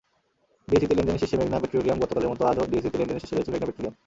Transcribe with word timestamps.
ডিএসইতে 0.69 0.95
লেনদেনে 0.97 1.19
শীর্ষে 1.21 1.39
মেঘনা 1.39 1.59
পেট্রোলিয়ামগতকালের 1.61 2.31
মতো 2.31 2.43
আজও 2.51 2.69
ডিএসইতে 2.71 2.97
লেনদেনে 2.99 3.21
শীর্ষে 3.23 3.35
রয়েছে 3.37 3.51
মেঘনা 3.53 3.67
পেট্রোলিয়াম। 3.67 3.95